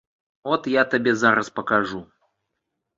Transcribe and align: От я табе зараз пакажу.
От 0.55 0.63
я 0.81 0.87
табе 0.95 1.13
зараз 1.25 1.53
пакажу. 1.61 2.05